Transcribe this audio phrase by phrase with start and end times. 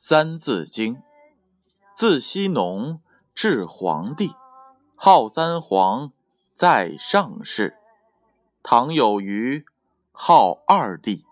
[0.00, 0.94] 三字经》，
[1.92, 3.02] 自羲农
[3.34, 4.32] 至黄帝，
[4.94, 6.12] 号三皇，
[6.54, 7.76] 在上世。
[8.62, 9.64] 唐有虞，
[10.12, 11.24] 号二帝，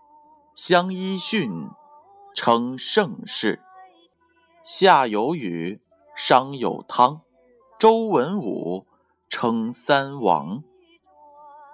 [0.53, 1.69] 相揖逊，
[2.35, 3.63] 称盛世。
[4.65, 5.79] 夏有禹，
[6.13, 7.21] 商有汤，
[7.79, 8.85] 周文武，
[9.29, 10.61] 称三王。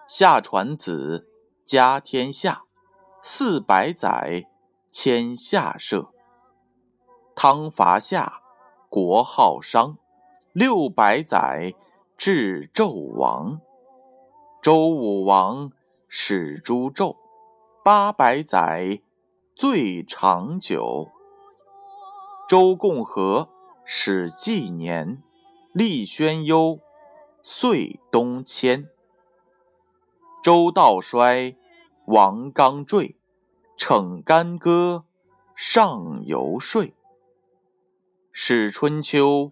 [0.07, 1.27] 夏传子，
[1.66, 2.66] 家天下，
[3.23, 4.48] 四百载，
[4.91, 6.12] 迁下社。
[7.36, 8.42] 汤伐夏，
[8.90, 9.98] 国号商，
[10.54, 11.74] 六百载，
[12.16, 13.60] 至纣王。
[14.62, 15.72] 周武王
[16.08, 17.18] 始诛纣，
[17.84, 19.02] 八百载，
[19.55, 21.10] 最长久。
[22.48, 23.50] 周共和
[23.84, 25.22] 始纪年，
[25.74, 26.79] 立宣幽，
[27.41, 28.88] 岁东迁。
[30.44, 31.55] 周道衰，
[32.05, 33.18] 王纲坠，
[33.76, 35.04] 逞干戈，
[35.55, 36.85] 上游说。
[38.35, 39.51] 始春秋，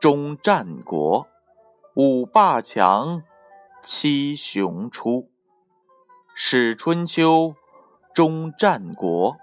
[0.00, 1.28] 终战国，
[1.94, 3.22] 五霸强，
[3.80, 5.30] 七雄出。
[6.34, 7.54] 始春秋，
[8.12, 9.36] 终战国，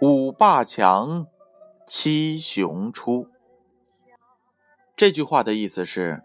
[0.00, 1.26] 五霸强，
[1.88, 3.28] 七雄出。
[4.94, 6.22] 这句话的意思是，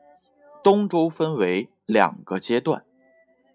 [0.63, 2.85] 东周分为两个阶段。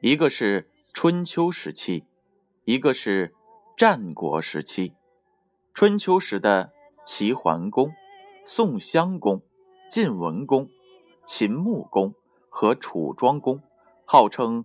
[0.00, 2.04] 一个是春秋时期，
[2.64, 3.32] 一个是
[3.76, 4.92] 战国时期。
[5.72, 6.72] 春秋时的
[7.06, 7.92] 齐桓公、
[8.44, 9.42] 宋襄公、
[9.88, 10.68] 晋文公、
[11.24, 12.14] 秦穆公
[12.48, 13.62] 和楚庄公
[14.04, 14.64] 号称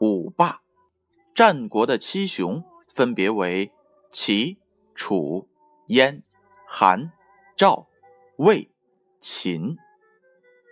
[0.00, 0.62] 五霸。
[1.34, 3.72] 战国的七雄分别为
[4.10, 4.58] 齐、
[4.94, 5.48] 楚、
[5.88, 6.22] 燕、
[6.66, 7.12] 韩、
[7.56, 7.88] 赵、
[8.36, 8.70] 魏、
[9.20, 9.76] 秦。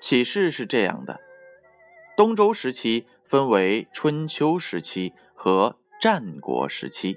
[0.00, 1.20] 启示是这样的：
[2.16, 3.06] 东周时期。
[3.26, 7.16] 分为春秋时期和战国时期。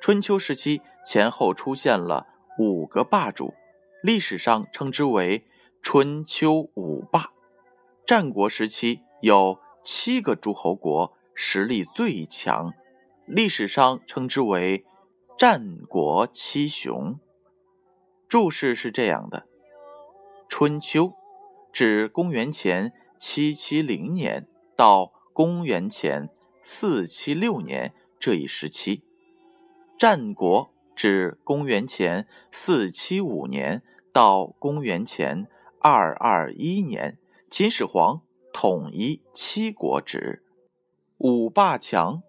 [0.00, 2.26] 春秋时期前后出现了
[2.58, 3.54] 五个霸主，
[4.02, 5.46] 历史上称之为
[5.80, 7.32] 春秋五霸。
[8.04, 12.74] 战国时期有七个诸侯国，实力最强，
[13.26, 14.84] 历史上称之为
[15.38, 17.18] 战国七雄。
[18.28, 19.46] 注释是这样的：
[20.48, 21.14] 春秋
[21.72, 24.46] 指公元前七七零年
[24.76, 25.12] 到。
[25.34, 26.28] 公元前
[26.62, 29.02] 四七六年这一时期，
[29.98, 35.48] 战国指公元前四七五年到公元前
[35.80, 37.18] 二二一年，
[37.48, 40.44] 秦始皇统一七国指
[41.18, 42.22] 五霸强，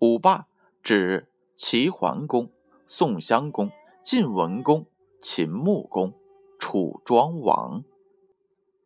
[0.00, 0.46] 五霸
[0.82, 2.52] 指齐桓公、
[2.86, 3.70] 宋襄公、
[4.02, 4.86] 晋文公、
[5.22, 6.12] 秦穆公、
[6.58, 7.84] 楚庄王。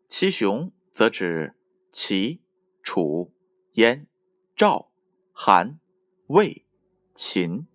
[0.06, 1.54] 七雄则指
[1.90, 2.40] 齐、
[2.82, 3.32] 楚。
[3.72, 4.06] 燕、
[4.54, 4.92] 赵、
[5.32, 5.80] 韩、
[6.28, 6.64] 魏、
[7.12, 7.66] 秦。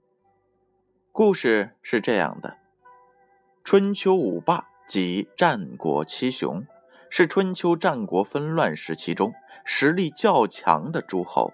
[1.12, 2.59] 故事是这样的：
[3.72, 6.66] 春秋五霸及战国七雄，
[7.08, 9.32] 是春秋战国纷乱时期中
[9.64, 11.54] 实力较强的诸侯，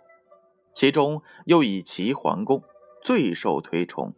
[0.73, 2.63] 其中又以齐桓公
[3.03, 4.13] 最受推崇。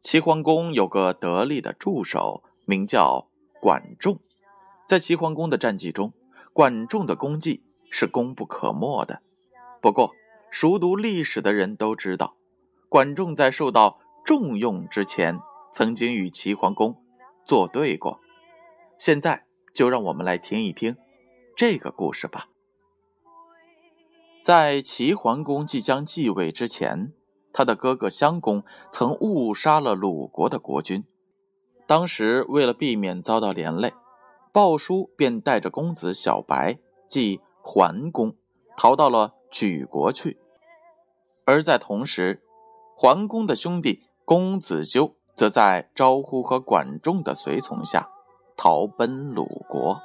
[0.00, 3.28] 齐桓公有个得力的助手，名叫
[3.60, 4.18] 管仲。
[4.84, 6.12] 在齐桓公的战绩中，
[6.52, 9.22] 管仲的功绩是功不可没的。
[9.80, 10.10] 不过，
[10.50, 12.34] 熟读历史的人都知道，
[12.88, 15.38] 管仲在受到重用之前，
[15.72, 17.00] 曾经与齐桓公
[17.44, 18.20] 做对过。
[18.98, 20.96] 现在就让我们来听一听
[21.56, 22.48] 这个故事吧。
[24.40, 27.12] 在齐桓公即将继位之前，
[27.52, 31.04] 他的哥哥襄公曾误杀了鲁国的国君。
[31.86, 33.92] 当时为了避免遭到连累，
[34.52, 36.78] 鲍叔便带着公子小白，
[37.08, 38.36] 即桓公，
[38.76, 39.34] 逃到了。
[39.52, 40.38] 莒国去，
[41.44, 42.40] 而在同时，
[42.94, 48.08] 桓公的兄弟公子纠则在招呼和管仲的随从下
[48.56, 50.00] 逃奔鲁国。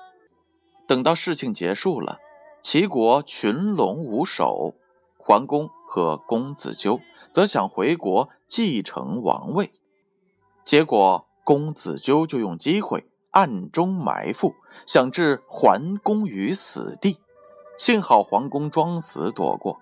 [0.88, 2.19] 等到事情结束了，
[2.62, 4.75] 齐国群龙无首，
[5.18, 7.00] 桓公和公子纠
[7.33, 9.72] 则想回国继承王位，
[10.63, 14.54] 结果公子纠就用机会暗中埋伏，
[14.86, 17.18] 想置桓公于死地。
[17.77, 19.80] 幸好桓公装死躲过。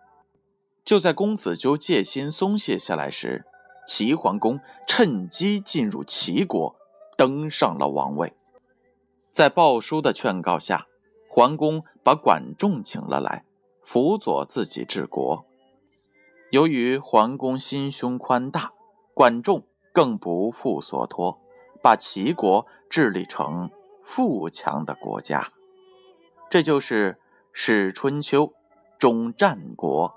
[0.84, 3.46] 就在公子纠戒心松懈下来时，
[3.88, 6.76] 齐桓公趁机进入齐国，
[7.18, 8.34] 登上了王位。
[9.32, 10.88] 在鲍叔的劝告下，
[11.28, 13.46] 桓公把管仲请了来，
[13.82, 15.46] 辅佐自己治国。
[16.52, 18.72] 由于桓公心胸宽大，
[19.14, 21.40] 管仲更不负所托，
[21.82, 23.70] 把齐国治理成
[24.04, 25.50] 富强的国家。
[26.50, 27.20] 这就是。
[27.56, 28.52] 始春秋，
[28.98, 30.16] 终战国，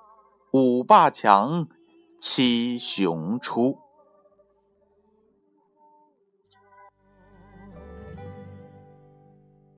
[0.53, 1.69] 五霸强，
[2.21, 3.86] 七雄出。